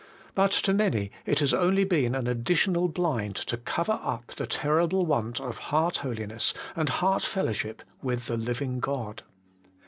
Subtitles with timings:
[0.33, 5.05] But to many it has only been an additional blind to cover up the terrible
[5.05, 9.21] want of heart holiness and heart fellowship with the living God.